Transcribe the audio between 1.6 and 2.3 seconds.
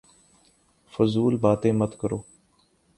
مت کرو